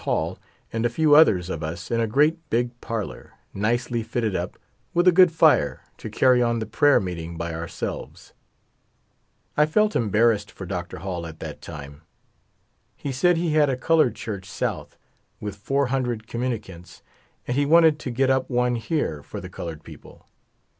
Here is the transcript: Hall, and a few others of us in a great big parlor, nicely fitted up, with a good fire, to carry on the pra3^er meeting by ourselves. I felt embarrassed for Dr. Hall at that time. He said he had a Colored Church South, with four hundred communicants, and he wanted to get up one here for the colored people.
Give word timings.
Hall, 0.01 0.39
and 0.73 0.83
a 0.83 0.89
few 0.89 1.13
others 1.13 1.47
of 1.47 1.61
us 1.61 1.91
in 1.91 1.99
a 1.99 2.07
great 2.07 2.49
big 2.49 2.71
parlor, 2.81 3.33
nicely 3.53 4.01
fitted 4.01 4.35
up, 4.35 4.57
with 4.95 5.07
a 5.07 5.11
good 5.11 5.31
fire, 5.31 5.81
to 5.99 6.09
carry 6.09 6.41
on 6.41 6.57
the 6.57 6.65
pra3^er 6.65 7.03
meeting 7.03 7.37
by 7.37 7.53
ourselves. 7.53 8.33
I 9.55 9.67
felt 9.67 9.95
embarrassed 9.95 10.49
for 10.51 10.65
Dr. 10.65 10.97
Hall 11.01 11.27
at 11.27 11.39
that 11.41 11.61
time. 11.61 12.01
He 12.95 13.11
said 13.11 13.37
he 13.37 13.51
had 13.53 13.69
a 13.69 13.77
Colored 13.77 14.15
Church 14.15 14.47
South, 14.49 14.97
with 15.39 15.55
four 15.55 15.85
hundred 15.93 16.25
communicants, 16.25 17.03
and 17.47 17.55
he 17.55 17.67
wanted 17.67 17.99
to 17.99 18.09
get 18.09 18.31
up 18.31 18.49
one 18.49 18.77
here 18.77 19.21
for 19.21 19.39
the 19.39 19.49
colored 19.49 19.83
people. 19.83 20.25